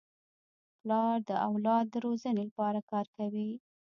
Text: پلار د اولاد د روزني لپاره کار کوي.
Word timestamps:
پلار 0.79 1.15
د 1.29 1.31
اولاد 1.47 1.85
د 1.89 1.95
روزني 2.05 2.43
لپاره 2.49 2.79
کار 2.91 3.05
کوي. 3.17 3.51